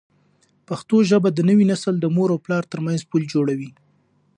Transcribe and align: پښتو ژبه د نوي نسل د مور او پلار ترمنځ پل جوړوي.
پښتو 0.67 0.95
ژبه 1.09 1.29
د 1.33 1.39
نوي 1.49 1.65
نسل 1.71 1.93
د 1.99 2.05
مور 2.15 2.29
او 2.33 2.43
پلار 2.45 2.63
ترمنځ 2.71 2.99
پل 3.11 3.23
جوړوي. 3.33 3.71